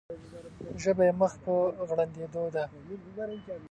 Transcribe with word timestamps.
ژبه 0.81 1.03
یې 1.07 1.13
مخ 1.19 1.33
پر 1.43 1.61
غړندېدو 1.89 2.43
ده. 2.55 2.63